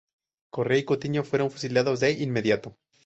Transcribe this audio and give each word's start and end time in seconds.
Correa 0.49 0.79
y 0.79 0.83
Cuitiño 0.83 1.23
fueron 1.23 1.51
fusilados 1.51 1.99
de 1.99 2.13
inmediato. 2.13 2.75